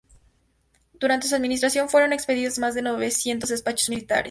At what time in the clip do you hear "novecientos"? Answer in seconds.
2.81-3.51